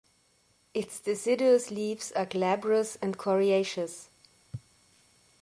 Its 0.73 0.99
deciduous 0.99 1.69
leaves 1.69 2.11
are 2.13 2.25
glabrous 2.25 2.95
and 3.03 3.19
coriaceous. 3.19 4.09